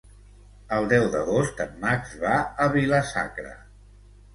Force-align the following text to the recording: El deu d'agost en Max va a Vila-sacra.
El 0.77 0.87
deu 0.93 1.05
d'agost 1.17 1.63
en 1.67 1.77
Max 1.85 2.19
va 2.27 2.35
a 2.67 2.71
Vila-sacra. 2.81 3.59